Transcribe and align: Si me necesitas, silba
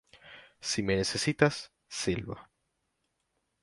Si 0.65 0.81
me 0.81 0.95
necesitas, 0.95 1.71
silba 1.87 2.49